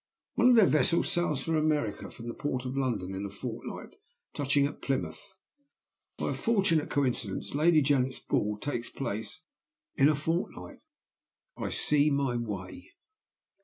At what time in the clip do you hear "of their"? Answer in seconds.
0.49-0.65